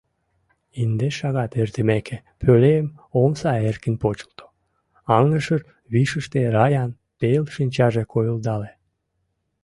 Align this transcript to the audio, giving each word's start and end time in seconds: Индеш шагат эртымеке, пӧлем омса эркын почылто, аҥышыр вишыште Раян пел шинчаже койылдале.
Индеш 0.81 1.13
шагат 1.19 1.51
эртымеке, 1.61 2.17
пӧлем 2.41 2.85
омса 3.21 3.53
эркын 3.69 3.95
почылто, 4.01 4.45
аҥышыр 5.17 5.61
вишыште 5.93 6.39
Раян 6.55 6.91
пел 7.19 7.43
шинчаже 7.55 8.03
койылдале. 8.13 8.71